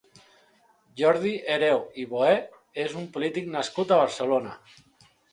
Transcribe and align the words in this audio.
Jordi 1.01 1.33
Hereu 1.55 1.83
i 2.03 2.05
Boher 2.13 2.37
és 2.83 2.95
un 3.01 3.05
polític 3.17 3.51
nascut 3.57 3.93
a 3.93 3.99
Barcelona. 4.01 4.55